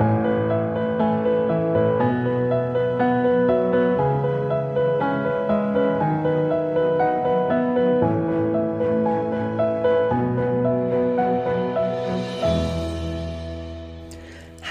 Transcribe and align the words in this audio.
Thank 0.00 0.24
you. 0.24 0.29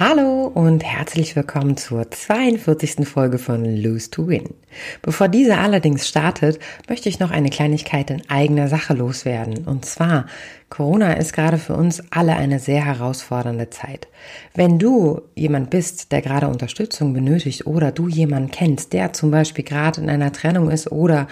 Hallo 0.09 0.47
und 0.51 0.83
herzlich 0.83 1.35
willkommen 1.35 1.77
zur 1.77 2.09
42. 2.09 3.07
Folge 3.07 3.37
von 3.37 3.63
Lose 3.63 4.09
to 4.09 4.27
Win. 4.27 4.55
Bevor 5.03 5.27
diese 5.27 5.59
allerdings 5.59 6.07
startet, 6.07 6.57
möchte 6.87 7.09
ich 7.09 7.19
noch 7.19 7.29
eine 7.29 7.51
Kleinigkeit 7.51 8.09
in 8.09 8.27
eigener 8.27 8.69
Sache 8.69 8.95
loswerden. 8.95 9.67
Und 9.67 9.85
zwar, 9.85 10.25
Corona 10.69 11.13
ist 11.13 11.33
gerade 11.33 11.59
für 11.59 11.75
uns 11.75 12.01
alle 12.09 12.35
eine 12.35 12.57
sehr 12.57 12.83
herausfordernde 12.83 13.69
Zeit. 13.69 14.07
Wenn 14.55 14.79
du 14.79 15.21
jemand 15.35 15.69
bist, 15.69 16.11
der 16.11 16.23
gerade 16.23 16.47
Unterstützung 16.47 17.13
benötigt 17.13 17.67
oder 17.67 17.91
du 17.91 18.07
jemanden 18.07 18.49
kennst, 18.49 18.93
der 18.93 19.13
zum 19.13 19.29
Beispiel 19.29 19.63
gerade 19.63 20.01
in 20.01 20.09
einer 20.09 20.31
Trennung 20.31 20.71
ist 20.71 20.91
oder 20.91 21.27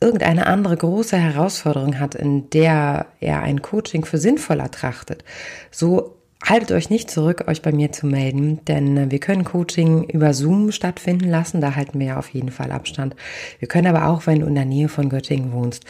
irgendeine 0.00 0.46
andere 0.46 0.76
große 0.76 1.16
Herausforderung 1.16 1.98
hat, 1.98 2.14
in 2.14 2.48
der 2.50 3.06
er 3.18 3.42
ein 3.42 3.62
Coaching 3.62 4.04
für 4.04 4.18
sinnvoll 4.18 4.60
ertrachtet, 4.60 5.24
so 5.72 6.21
Haltet 6.44 6.72
euch 6.72 6.90
nicht 6.90 7.08
zurück, 7.08 7.44
euch 7.46 7.62
bei 7.62 7.70
mir 7.70 7.92
zu 7.92 8.04
melden, 8.04 8.64
denn 8.66 8.96
äh, 8.96 9.10
wir 9.10 9.20
können 9.20 9.44
Coaching 9.44 10.04
über 10.04 10.34
Zoom 10.34 10.72
stattfinden 10.72 11.28
lassen. 11.28 11.60
Da 11.60 11.76
halten 11.76 12.00
wir 12.00 12.06
ja 12.08 12.18
auf 12.18 12.28
jeden 12.30 12.50
Fall 12.50 12.72
Abstand. 12.72 13.14
Wir 13.60 13.68
können 13.68 13.86
aber 13.86 14.08
auch, 14.08 14.26
wenn 14.26 14.40
du 14.40 14.46
in 14.46 14.56
der 14.56 14.64
Nähe 14.64 14.88
von 14.88 15.08
Göttingen 15.08 15.52
wohnst, 15.52 15.84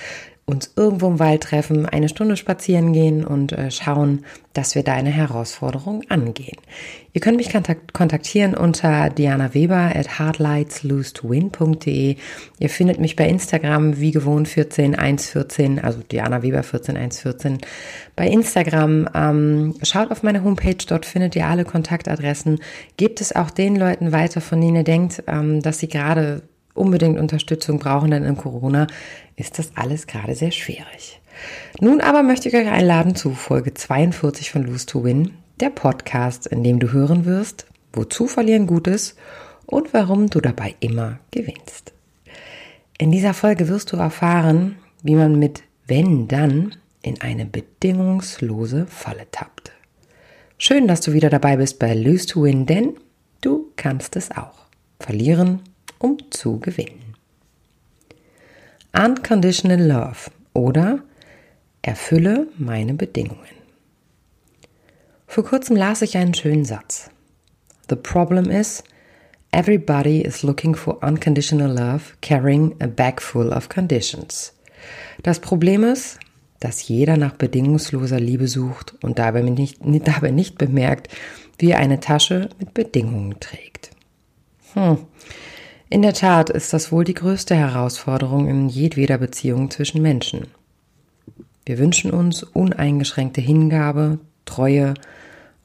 uns 0.44 0.72
irgendwo 0.74 1.06
im 1.06 1.20
Wald 1.20 1.44
treffen, 1.44 1.86
eine 1.86 2.08
Stunde 2.08 2.36
spazieren 2.36 2.92
gehen 2.92 3.24
und 3.24 3.52
äh, 3.52 3.70
schauen, 3.70 4.24
dass 4.54 4.74
wir 4.74 4.82
deine 4.82 5.10
Herausforderung 5.10 6.02
angehen. 6.08 6.58
Ihr 7.12 7.20
könnt 7.20 7.36
mich 7.36 7.50
kontaktieren 7.92 8.54
unter 8.54 9.08
Diana 9.08 9.54
Weber 9.54 9.92
at 9.94 10.18
hardlightslose2win.de. 10.18 12.16
Ihr 12.58 12.68
findet 12.68 12.98
mich 12.98 13.14
bei 13.16 13.28
Instagram 13.28 14.00
wie 14.00 14.10
gewohnt 14.10 14.48
14114, 14.48 15.78
also 15.78 16.00
Diana 16.00 16.42
Weber 16.42 16.64
14114 16.64 17.58
bei 18.16 18.26
Instagram. 18.26 19.08
Ähm, 19.14 19.74
schaut 19.82 20.10
auf 20.10 20.24
meine 20.24 20.42
Homepage, 20.42 20.84
dort 20.86 21.06
findet 21.06 21.36
ihr 21.36 21.46
alle 21.46 21.64
Kontaktadressen. 21.64 22.58
Gebt 22.96 23.20
es 23.20 23.34
auch 23.34 23.50
den 23.50 23.76
Leuten 23.76 24.10
weiter, 24.12 24.40
von 24.40 24.60
denen 24.60 24.76
ihr 24.76 24.84
denkt, 24.84 25.22
ähm, 25.28 25.62
dass 25.62 25.78
sie 25.78 25.88
gerade 25.88 26.42
unbedingt 26.74 27.18
Unterstützung 27.18 27.78
brauchen, 27.78 28.10
denn 28.10 28.24
in 28.24 28.36
Corona 28.36 28.86
ist 29.36 29.58
das 29.58 29.72
alles 29.74 30.06
gerade 30.06 30.34
sehr 30.34 30.50
schwierig. 30.50 31.20
Nun 31.80 32.00
aber 32.00 32.22
möchte 32.22 32.48
ich 32.48 32.54
euch 32.54 32.68
einladen 32.68 33.14
zu 33.14 33.30
Folge 33.32 33.74
42 33.74 34.50
von 34.50 34.64
Lose 34.64 34.86
to 34.86 35.04
Win, 35.04 35.32
der 35.60 35.70
Podcast, 35.70 36.46
in 36.46 36.62
dem 36.62 36.78
du 36.78 36.92
hören 36.92 37.24
wirst, 37.24 37.66
wozu 37.92 38.26
verlieren 38.26 38.66
gut 38.66 38.86
ist 38.86 39.16
und 39.66 39.92
warum 39.94 40.28
du 40.28 40.40
dabei 40.40 40.74
immer 40.80 41.18
gewinnst. 41.30 41.92
In 42.98 43.10
dieser 43.10 43.34
Folge 43.34 43.68
wirst 43.68 43.92
du 43.92 43.96
erfahren, 43.96 44.76
wie 45.02 45.14
man 45.14 45.38
mit 45.38 45.62
wenn 45.86 46.28
dann 46.28 46.76
in 47.02 47.20
eine 47.20 47.44
bedingungslose 47.44 48.86
Falle 48.86 49.26
tappt. 49.30 49.72
Schön, 50.58 50.86
dass 50.86 51.00
du 51.00 51.12
wieder 51.12 51.28
dabei 51.28 51.56
bist 51.56 51.78
bei 51.78 51.92
Lose 51.94 52.26
to 52.26 52.44
Win, 52.44 52.66
denn 52.66 52.94
du 53.40 53.72
kannst 53.76 54.14
es 54.16 54.30
auch. 54.30 54.66
Verlieren 55.00 55.60
um 56.02 56.18
zu 56.30 56.58
gewinnen. 56.58 57.14
Unconditional 58.92 59.80
Love 59.80 60.30
oder 60.52 61.02
Erfülle 61.80 62.46
meine 62.58 62.94
Bedingungen. 62.94 63.40
Vor 65.26 65.44
kurzem 65.44 65.76
las 65.76 66.02
ich 66.02 66.16
einen 66.16 66.34
schönen 66.34 66.64
Satz. 66.64 67.10
The 67.88 67.96
problem 67.96 68.50
is, 68.50 68.84
everybody 69.50 70.20
is 70.20 70.42
looking 70.42 70.74
for 70.74 71.02
unconditional 71.02 71.70
love, 71.70 72.14
carrying 72.20 72.74
a 72.80 72.86
bag 72.86 73.20
full 73.20 73.48
of 73.48 73.68
conditions. 73.68 74.52
Das 75.22 75.40
Problem 75.40 75.84
ist, 75.84 76.18
dass 76.60 76.86
jeder 76.86 77.16
nach 77.16 77.34
bedingungsloser 77.34 78.20
Liebe 78.20 78.46
sucht 78.46 78.94
und 79.02 79.18
dabei 79.18 79.42
nicht, 79.42 79.78
dabei 80.04 80.30
nicht 80.30 80.58
bemerkt, 80.58 81.08
wie 81.58 81.70
er 81.70 81.78
eine 81.78 81.98
Tasche 81.98 82.48
mit 82.58 82.74
Bedingungen 82.74 83.40
trägt. 83.40 83.90
Hm. 84.74 84.98
In 85.92 86.00
der 86.00 86.14
Tat 86.14 86.48
ist 86.48 86.72
das 86.72 86.90
wohl 86.90 87.04
die 87.04 87.12
größte 87.12 87.54
Herausforderung 87.54 88.48
in 88.48 88.70
jedweder 88.70 89.18
Beziehung 89.18 89.70
zwischen 89.70 90.00
Menschen. 90.00 90.46
Wir 91.66 91.76
wünschen 91.76 92.12
uns 92.12 92.42
uneingeschränkte 92.42 93.42
Hingabe, 93.42 94.18
Treue, 94.46 94.94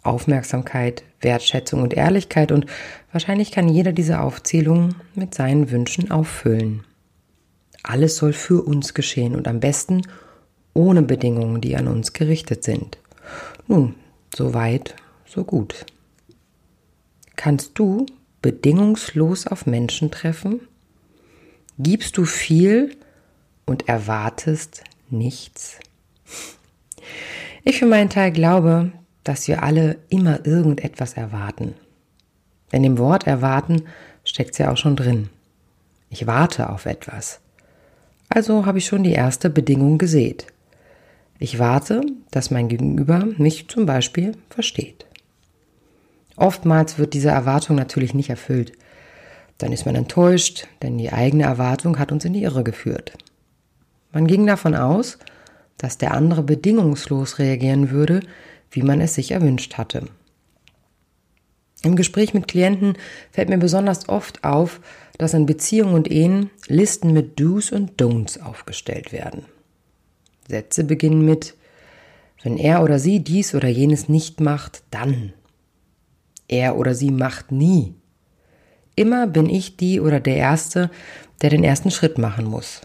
Aufmerksamkeit, 0.03 1.05
Wertschätzung 1.21 1.81
und 1.81 1.93
Ehrlichkeit 1.93 2.51
und 2.51 2.65
wahrscheinlich 3.13 3.53
kann 3.53 3.69
jeder 3.69 3.93
diese 3.93 4.19
Aufzählung 4.19 4.95
mit 5.15 5.33
seinen 5.33 5.71
Wünschen 5.71 6.11
auffüllen. 6.11 6.83
Alles 7.83 8.17
soll 8.17 8.33
für 8.33 8.61
uns 8.63 8.93
geschehen 8.93 9.33
und 9.33 9.47
am 9.47 9.61
besten 9.61 10.01
ohne 10.73 11.03
Bedingungen, 11.03 11.61
die 11.61 11.77
an 11.77 11.87
uns 11.87 12.11
gerichtet 12.11 12.65
sind. 12.65 12.97
Nun, 13.65 13.95
so 14.35 14.53
weit, 14.53 14.93
so 15.25 15.45
gut. 15.45 15.85
Kannst 17.37 17.79
du 17.79 18.07
bedingungslos 18.41 19.47
auf 19.47 19.65
Menschen 19.65 20.11
treffen? 20.11 20.61
Gibst 21.79 22.17
du 22.17 22.25
viel 22.25 22.95
und 23.65 23.87
erwartest 23.87 24.83
nichts? 25.09 25.79
Ich 27.63 27.79
für 27.79 27.85
meinen 27.85 28.09
Teil 28.09 28.31
glaube, 28.31 28.91
dass 29.23 29.47
wir 29.47 29.63
alle 29.63 29.97
immer 30.09 30.45
irgendetwas 30.45 31.13
erwarten. 31.13 31.73
In 32.71 32.83
dem 32.83 32.97
Wort 32.97 33.27
erwarten 33.27 33.83
steckt 34.23 34.51
es 34.51 34.57
ja 34.57 34.71
auch 34.71 34.77
schon 34.77 34.95
drin. 34.95 35.29
Ich 36.09 36.27
warte 36.27 36.69
auf 36.69 36.85
etwas. 36.85 37.39
Also 38.29 38.65
habe 38.65 38.77
ich 38.77 38.85
schon 38.85 39.03
die 39.03 39.13
erste 39.13 39.49
Bedingung 39.49 39.97
gesät. 39.97 40.47
Ich 41.39 41.59
warte, 41.59 42.01
dass 42.31 42.51
mein 42.51 42.67
Gegenüber 42.67 43.27
mich 43.37 43.67
zum 43.67 43.85
Beispiel 43.85 44.33
versteht. 44.49 45.06
Oftmals 46.37 46.97
wird 46.97 47.13
diese 47.13 47.29
Erwartung 47.29 47.75
natürlich 47.75 48.13
nicht 48.13 48.29
erfüllt. 48.29 48.71
Dann 49.57 49.73
ist 49.73 49.85
man 49.85 49.95
enttäuscht, 49.95 50.67
denn 50.83 50.97
die 50.97 51.11
eigene 51.11 51.43
Erwartung 51.43 51.99
hat 51.99 52.11
uns 52.11 52.23
in 52.23 52.33
die 52.33 52.43
Irre 52.43 52.63
geführt. 52.63 53.17
Man 54.13 54.27
ging 54.27 54.45
davon 54.45 54.75
aus, 54.75 55.17
dass 55.77 55.97
der 55.97 56.13
andere 56.13 56.43
bedingungslos 56.43 57.39
reagieren 57.39 57.89
würde, 57.89 58.21
wie 58.71 58.83
man 58.83 59.01
es 59.01 59.15
sich 59.15 59.31
erwünscht 59.31 59.77
hatte. 59.77 60.07
Im 61.83 61.95
Gespräch 61.95 62.33
mit 62.33 62.47
Klienten 62.47 62.97
fällt 63.31 63.49
mir 63.49 63.57
besonders 63.57 64.09
oft 64.09 64.43
auf, 64.43 64.79
dass 65.17 65.33
in 65.33 65.45
Beziehungen 65.45 65.93
und 65.93 66.09
Ehen 66.09 66.49
Listen 66.67 67.13
mit 67.13 67.39
Do's 67.39 67.71
und 67.71 68.01
Don'ts 68.01 68.39
aufgestellt 68.41 69.11
werden. 69.11 69.45
Sätze 70.47 70.83
beginnen 70.83 71.25
mit 71.25 71.55
Wenn 72.43 72.57
er 72.57 72.83
oder 72.83 72.99
sie 72.99 73.19
dies 73.23 73.55
oder 73.55 73.67
jenes 73.67 74.09
nicht 74.09 74.39
macht, 74.39 74.83
dann. 74.91 75.33
Er 76.47 76.77
oder 76.77 76.95
sie 76.95 77.11
macht 77.11 77.51
nie. 77.51 77.93
Immer 78.95 79.27
bin 79.27 79.49
ich 79.49 79.77
die 79.77 79.99
oder 79.99 80.19
der 80.19 80.37
Erste, 80.37 80.89
der 81.41 81.49
den 81.49 81.63
ersten 81.63 81.91
Schritt 81.91 82.17
machen 82.17 82.45
muss. 82.45 82.81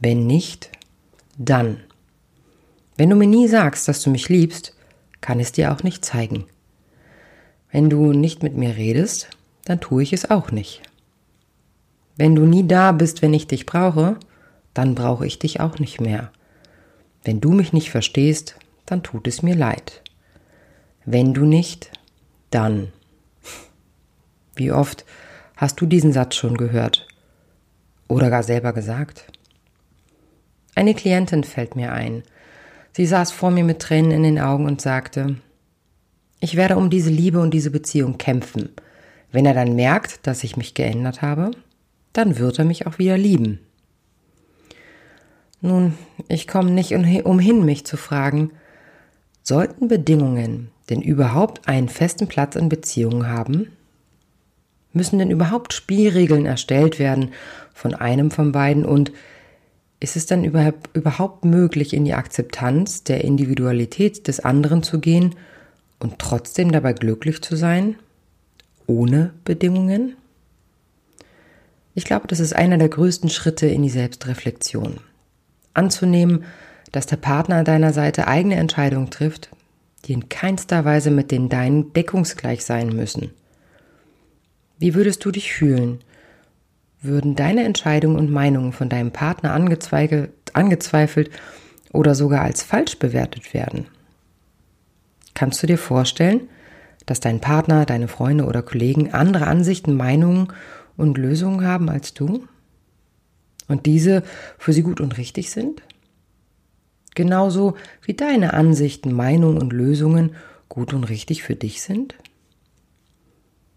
Wenn 0.00 0.26
nicht, 0.26 0.70
dann. 1.38 1.80
Wenn 2.96 3.10
du 3.10 3.16
mir 3.16 3.26
nie 3.26 3.48
sagst, 3.48 3.86
dass 3.88 4.02
du 4.02 4.10
mich 4.10 4.28
liebst, 4.28 4.74
kann 5.20 5.40
es 5.40 5.52
dir 5.52 5.72
auch 5.72 5.82
nicht 5.82 6.04
zeigen. 6.04 6.46
Wenn 7.70 7.90
du 7.90 8.12
nicht 8.12 8.42
mit 8.42 8.56
mir 8.56 8.76
redest, 8.76 9.28
dann 9.64 9.80
tue 9.80 10.02
ich 10.02 10.12
es 10.12 10.30
auch 10.30 10.50
nicht. 10.50 10.82
Wenn 12.16 12.34
du 12.34 12.46
nie 12.46 12.66
da 12.66 12.92
bist, 12.92 13.22
wenn 13.22 13.34
ich 13.34 13.46
dich 13.46 13.66
brauche, 13.66 14.16
dann 14.74 14.94
brauche 14.94 15.26
ich 15.26 15.38
dich 15.38 15.60
auch 15.60 15.78
nicht 15.78 16.00
mehr. 16.00 16.30
Wenn 17.24 17.40
du 17.40 17.52
mich 17.52 17.72
nicht 17.72 17.90
verstehst, 17.90 18.56
dann 18.86 19.02
tut 19.02 19.26
es 19.26 19.42
mir 19.42 19.56
leid. 19.56 20.02
Wenn 21.04 21.34
du 21.34 21.44
nicht, 21.44 21.90
dann. 22.54 22.92
Wie 24.54 24.70
oft 24.70 25.04
hast 25.56 25.80
du 25.80 25.86
diesen 25.86 26.12
Satz 26.12 26.36
schon 26.36 26.56
gehört 26.56 27.06
oder 28.08 28.30
gar 28.30 28.42
selber 28.42 28.72
gesagt? 28.72 29.26
Eine 30.74 30.94
Klientin 30.94 31.44
fällt 31.44 31.76
mir 31.76 31.92
ein. 31.92 32.22
Sie 32.92 33.06
saß 33.06 33.32
vor 33.32 33.50
mir 33.50 33.64
mit 33.64 33.80
Tränen 33.80 34.12
in 34.12 34.22
den 34.22 34.38
Augen 34.38 34.66
und 34.66 34.80
sagte, 34.80 35.36
ich 36.40 36.56
werde 36.56 36.76
um 36.76 36.90
diese 36.90 37.10
Liebe 37.10 37.40
und 37.40 37.52
diese 37.52 37.70
Beziehung 37.70 38.18
kämpfen. 38.18 38.70
Wenn 39.32 39.46
er 39.46 39.54
dann 39.54 39.74
merkt, 39.74 40.26
dass 40.26 40.44
ich 40.44 40.56
mich 40.56 40.74
geändert 40.74 41.22
habe, 41.22 41.50
dann 42.12 42.38
wird 42.38 42.58
er 42.58 42.64
mich 42.64 42.86
auch 42.86 42.98
wieder 42.98 43.18
lieben. 43.18 43.60
Nun, 45.60 45.94
ich 46.28 46.46
komme 46.46 46.70
nicht 46.70 46.92
umhin, 46.92 47.64
mich 47.64 47.86
zu 47.86 47.96
fragen, 47.96 48.52
sollten 49.42 49.88
Bedingungen, 49.88 50.70
denn 50.90 51.00
überhaupt 51.00 51.68
einen 51.68 51.88
festen 51.88 52.28
Platz 52.28 52.56
in 52.56 52.68
Beziehungen 52.68 53.28
haben? 53.28 53.68
Müssen 54.92 55.18
denn 55.18 55.30
überhaupt 55.30 55.72
Spielregeln 55.72 56.46
erstellt 56.46 56.98
werden 56.98 57.32
von 57.72 57.94
einem 57.94 58.30
von 58.30 58.52
beiden 58.52 58.84
und 58.84 59.12
ist 60.00 60.16
es 60.16 60.26
dann 60.26 60.44
überhaupt 60.44 61.44
möglich, 61.44 61.94
in 61.94 62.04
die 62.04 62.14
Akzeptanz 62.14 63.04
der 63.04 63.24
Individualität 63.24 64.28
des 64.28 64.40
anderen 64.40 64.82
zu 64.82 65.00
gehen, 65.00 65.34
und 66.04 66.18
trotzdem 66.18 66.70
dabei 66.70 66.92
glücklich 66.92 67.42
zu 67.42 67.56
sein, 67.56 67.96
ohne 68.86 69.32
Bedingungen? 69.44 70.16
Ich 71.94 72.04
glaube, 72.04 72.26
das 72.26 72.40
ist 72.40 72.54
einer 72.54 72.76
der 72.76 72.88
größten 72.88 73.30
Schritte 73.30 73.66
in 73.66 73.82
die 73.82 73.90
Selbstreflexion. 73.90 74.98
Anzunehmen, 75.72 76.44
dass 76.92 77.06
der 77.06 77.16
Partner 77.16 77.56
an 77.56 77.64
deiner 77.64 77.92
Seite 77.92 78.28
eigene 78.28 78.56
Entscheidungen 78.56 79.10
trifft, 79.10 79.48
die 80.04 80.12
in 80.12 80.28
keinster 80.28 80.84
Weise 80.84 81.10
mit 81.10 81.30
den 81.30 81.48
deinen 81.48 81.92
deckungsgleich 81.92 82.64
sein 82.64 82.88
müssen. 82.88 83.30
Wie 84.78 84.94
würdest 84.94 85.24
du 85.24 85.30
dich 85.30 85.52
fühlen? 85.52 86.00
Würden 87.00 87.36
deine 87.36 87.64
Entscheidungen 87.64 88.16
und 88.16 88.30
Meinungen 88.30 88.72
von 88.72 88.88
deinem 88.88 89.12
Partner 89.12 89.52
angezweifelt 89.52 91.30
oder 91.92 92.14
sogar 92.14 92.42
als 92.42 92.62
falsch 92.62 92.98
bewertet 92.98 93.54
werden? 93.54 93.86
Kannst 95.34 95.62
du 95.62 95.66
dir 95.66 95.78
vorstellen, 95.78 96.48
dass 97.06 97.20
dein 97.20 97.40
Partner, 97.40 97.84
deine 97.84 98.08
Freunde 98.08 98.44
oder 98.44 98.62
Kollegen 98.62 99.12
andere 99.12 99.46
Ansichten, 99.46 99.96
Meinungen 99.96 100.48
und 100.96 101.18
Lösungen 101.18 101.66
haben 101.66 101.90
als 101.90 102.14
du? 102.14 102.46
Und 103.68 103.86
diese 103.86 104.22
für 104.58 104.72
sie 104.72 104.82
gut 104.82 105.00
und 105.00 105.18
richtig 105.18 105.50
sind? 105.50 105.82
Genauso 107.14 107.74
wie 108.02 108.14
deine 108.14 108.54
Ansichten, 108.54 109.12
Meinungen 109.12 109.58
und 109.58 109.72
Lösungen 109.72 110.34
gut 110.68 110.92
und 110.92 111.04
richtig 111.04 111.42
für 111.42 111.54
dich 111.54 111.82
sind? 111.82 112.16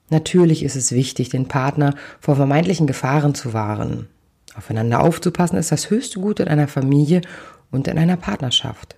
Natürlich 0.10 0.64
ist 0.64 0.76
es 0.76 0.92
wichtig, 0.92 1.30
den 1.30 1.48
Partner 1.48 1.94
vor 2.20 2.36
vermeintlichen 2.36 2.88
Gefahren 2.88 3.36
zu 3.36 3.54
wahren. 3.54 4.08
Aufeinander 4.56 5.02
aufzupassen 5.02 5.58
ist 5.58 5.72
das 5.72 5.90
höchste 5.90 6.20
Gut 6.20 6.40
in 6.40 6.48
einer 6.48 6.68
Familie 6.68 7.22
und 7.70 7.88
in 7.88 7.98
einer 7.98 8.18
Partnerschaft. 8.18 8.96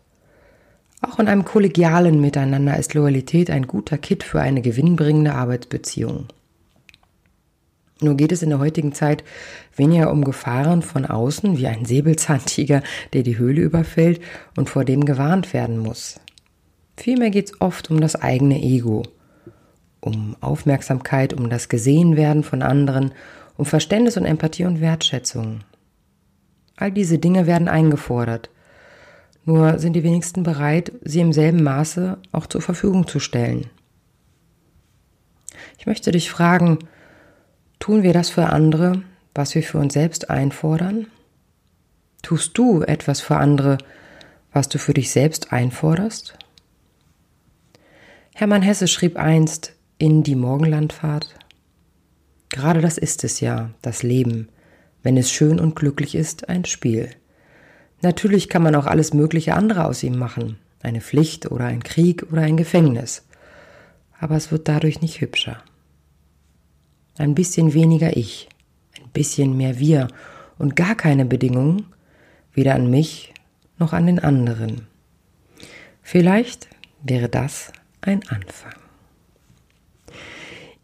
Auch 1.01 1.19
in 1.19 1.27
einem 1.27 1.45
kollegialen 1.45 2.21
Miteinander 2.21 2.77
ist 2.77 2.94
Loyalität 2.94 3.50
ein 3.50 3.68
guter 3.68 3.97
Kit 3.97 4.24
für 4.24 4.41
eine 4.41 4.62
gewinnbringende 4.62 5.33
Arbeitsbeziehung. 5.33 6.27
Nur 8.01 8.16
geht 8.16 8.31
es 8.31 8.42
in 8.42 8.50
der 8.50 8.60
heutigen 8.60 8.94
Zeit 8.94 9.24
weniger 9.75 10.12
um 10.12 10.24
Gefahren 10.24 10.81
von 10.81 11.06
außen, 11.06 11.57
wie 11.57 11.68
ein 11.68 11.86
Säbelzahntiger, 11.86 12.81
der 13.13 13.24
die 13.24 13.38
Höhle 13.38 13.62
überfällt 13.62 14.22
und 14.56 14.69
vor 14.69 14.86
dem 14.86 15.06
gewarnt 15.06 15.54
werden 15.54 15.78
muss. 15.80 16.19
Vielmehr 16.96 17.30
geht 17.30 17.48
es 17.48 17.62
oft 17.62 17.92
um 17.92 18.00
das 18.00 18.16
eigene 18.16 18.62
Ego, 18.62 19.04
um 20.00 20.36
Aufmerksamkeit, 20.40 21.34
um 21.34 21.50
das 21.50 21.68
Gesehenwerden 21.68 22.44
von 22.44 22.62
anderen, 22.62 23.12
um 23.57 23.66
Verständnis 23.66 24.16
und 24.16 24.25
Empathie 24.25 24.66
und 24.66 24.80
Wertschätzung. 24.80 25.62
All 26.78 26.92
diese 26.92 27.19
Dinge 27.19 27.46
werden 27.46 27.68
eingefordert. 27.68 28.50
Nur 29.44 29.80
sind 29.80 29.94
die 29.94 30.04
wenigsten 30.04 30.44
bereit, 30.44 30.94
sie 31.04 31.19
im 31.19 31.34
selben 31.34 31.63
Maße 31.63 32.18
auch 32.31 32.48
zur 32.48 32.62
Verfügung 32.62 33.07
zu 33.07 33.19
stellen. 33.19 33.66
Ich 35.78 35.86
möchte 35.86 36.12
dich 36.12 36.30
fragen, 36.30 36.80
Tun 37.80 38.04
wir 38.04 38.12
das 38.12 38.30
für 38.30 38.48
andere, 38.48 39.04
was 39.34 39.56
wir 39.56 39.64
für 39.64 39.78
uns 39.78 39.94
selbst 39.94 40.30
einfordern? 40.30 41.08
Tust 42.22 42.58
du 42.58 42.81
etwas 42.81 43.22
für 43.22 43.38
andere, 43.38 43.78
was 44.52 44.68
du 44.68 44.78
für 44.78 44.94
dich 44.94 45.12
selbst 45.12 45.54
einforderst? 45.54 46.38
Hermann 48.36 48.62
Hesse 48.62 48.90
schrieb 48.90 49.18
einst 49.18 49.74
in 49.98 50.24
Die 50.24 50.36
Morgenlandfahrt, 50.36 51.36
Gerade 52.50 52.81
das 52.81 52.98
ist 52.98 53.24
es 53.24 53.40
ja, 53.40 53.70
das 53.82 54.04
Leben, 54.04 54.50
wenn 55.02 55.16
es 55.16 55.32
schön 55.32 55.60
und 55.60 55.75
glücklich 55.75 56.16
ist, 56.16 56.50
ein 56.50 56.66
Spiel. 56.66 57.12
Natürlich 58.02 58.50
kann 58.50 58.64
man 58.64 58.75
auch 58.75 58.88
alles 58.88 59.14
mögliche 59.14 59.54
andere 59.54 59.86
aus 59.86 60.04
ihm 60.04 60.18
machen, 60.18 60.58
eine 60.82 61.00
Pflicht 61.00 61.50
oder 61.52 61.66
ein 61.66 61.84
Krieg 61.84 62.25
oder 62.32 62.42
ein 62.42 62.58
Gefängnis, 62.58 63.24
aber 64.20 64.36
es 64.36 64.52
wird 64.52 64.68
dadurch 64.68 65.02
nicht 65.02 65.22
hübscher 65.22 65.64
ein 67.19 67.36
bisschen 67.36 67.74
weniger 67.74 68.18
ich, 68.18 68.50
ein 68.98 69.10
bisschen 69.12 69.56
mehr 69.56 69.77
wir 69.77 70.07
und 70.57 70.75
gar 70.75 70.95
keine 70.95 71.25
Bedingungen, 71.25 71.86
weder 72.54 72.75
an 72.75 72.89
mich 72.89 73.33
noch 73.77 73.94
an 73.94 74.07
den 74.07 74.19
anderen. 74.19 74.88
Vielleicht 76.01 76.68
wäre 77.04 77.30
das 77.30 77.71
ein 78.01 78.21
Anfang. 78.30 78.74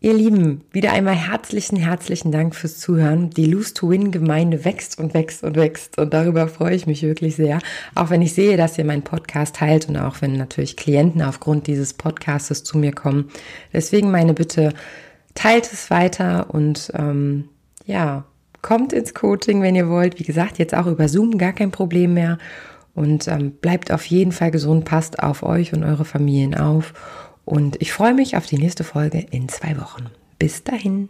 Ihr 0.02 0.14
Lieben, 0.14 0.62
wieder 0.72 0.92
einmal 0.92 1.16
herzlichen, 1.16 1.78
herzlichen 1.78 2.32
Dank 2.32 2.54
fürs 2.54 2.80
Zuhören. 2.80 3.32
Die 3.32 3.46
Lose 3.46 3.74
to 3.74 3.90
Win 3.90 4.12
Gemeinde 4.12 4.64
wächst 4.64 5.00
und 5.00 5.16
wächst 5.16 5.44
und 5.44 5.56
wächst 5.56 5.98
und 5.98 6.14
darüber 6.14 6.48
freue 6.48 6.76
ich 6.76 6.86
mich 6.86 7.02
wirklich 7.02 7.38
sehr. 7.38 7.60
Auch 7.96 8.12
wenn 8.12 8.22
ich 8.22 8.34
sehe, 8.34 8.56
dass 8.56 8.78
ihr 8.78 8.86
meinen 8.86 9.02
Podcast 9.02 9.56
teilt 9.56 9.90
und 9.90 9.98
auch 9.98 10.22
wenn 10.22 10.34
natürlich 10.34 10.78
Klienten 10.78 11.24
aufgrund 11.24 11.66
dieses 11.66 11.94
Podcastes 11.94 12.64
zu 12.64 12.78
mir 12.78 12.92
kommen. 12.92 13.32
Deswegen 13.74 14.12
meine 14.12 14.36
Bitte, 14.36 14.74
teilt 15.36 15.72
es 15.72 15.92
weiter 15.92 16.48
und 16.50 16.92
ähm, 16.96 17.50
ja, 17.86 18.24
kommt 18.62 18.94
ins 18.94 19.14
Coaching, 19.14 19.62
wenn 19.62 19.76
ihr 19.76 19.90
wollt. 19.90 20.20
Wie 20.20 20.24
gesagt, 20.24 20.58
jetzt 20.58 20.74
auch 20.74 20.88
über 20.88 21.08
Zoom, 21.08 21.38
gar 21.38 21.54
kein 21.54 21.72
Problem 21.72 22.16
mehr. 22.16 22.40
Und 22.96 23.28
ähm, 23.28 23.52
bleibt 23.52 23.92
auf 23.92 24.06
jeden 24.06 24.32
Fall 24.32 24.50
gesund, 24.52 24.86
passt 24.86 25.22
auf 25.22 25.44
euch 25.44 25.74
und 25.74 25.84
eure 25.84 26.06
Familien 26.06 26.56
auf. 26.56 26.94
Und 27.44 27.80
ich 27.82 27.94
freue 27.94 28.14
mich 28.14 28.38
auf 28.38 28.48
die 28.48 28.58
nächste 28.58 28.84
Folge 28.84 29.24
in 29.30 29.50
zwei 29.50 29.78
Wochen. 29.80 30.06
Bis 30.40 30.64
dahin. 30.64 31.10